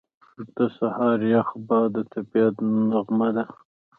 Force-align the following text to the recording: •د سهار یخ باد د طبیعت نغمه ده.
•د 0.55 0.57
سهار 0.77 1.19
یخ 1.33 1.47
باد 1.67 1.89
د 1.95 1.97
طبیعت 2.13 2.55
نغمه 2.91 3.29
ده. 3.35 3.45